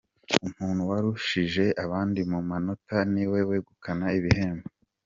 Umuntu 0.49 0.81
warushije 0.91 1.65
abandi 1.83 2.19
mu 2.31 2.39
manota 2.49 2.97
niwe 3.13 3.39
wegukana 3.49 4.07
ibihembo. 4.19 4.67